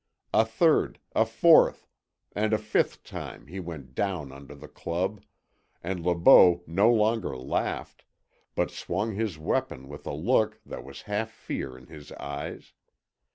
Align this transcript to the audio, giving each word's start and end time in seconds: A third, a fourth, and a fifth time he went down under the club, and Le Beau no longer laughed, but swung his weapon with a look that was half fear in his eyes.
A 0.33 0.43
third, 0.45 0.97
a 1.13 1.27
fourth, 1.27 1.85
and 2.31 2.53
a 2.53 2.57
fifth 2.57 3.03
time 3.03 3.45
he 3.45 3.59
went 3.59 3.93
down 3.93 4.31
under 4.31 4.55
the 4.55 4.67
club, 4.67 5.21
and 5.83 6.03
Le 6.03 6.15
Beau 6.15 6.63
no 6.65 6.89
longer 6.91 7.37
laughed, 7.37 8.05
but 8.55 8.71
swung 8.71 9.13
his 9.13 9.37
weapon 9.37 9.87
with 9.87 10.07
a 10.07 10.11
look 10.13 10.59
that 10.65 10.83
was 10.83 11.03
half 11.03 11.29
fear 11.29 11.77
in 11.77 11.85
his 11.85 12.11
eyes. 12.13 12.73